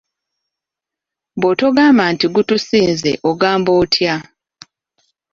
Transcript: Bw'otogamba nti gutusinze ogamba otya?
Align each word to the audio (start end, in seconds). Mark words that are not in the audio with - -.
Bw'otogamba 1.39 2.03
nti 2.13 2.25
gutusinze 2.35 3.11
ogamba 3.29 3.71
otya? 3.81 4.15